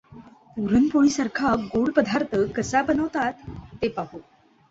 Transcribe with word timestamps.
पुरण 0.57 0.87
पोळी 0.87 1.09
सारखा 1.09 1.53
गोड 1.65 1.91
पदार्थ 1.91 2.35
कसा 2.55 2.81
बनवतात 2.81 3.33
ते 3.81 3.87
पाहू 3.89 4.19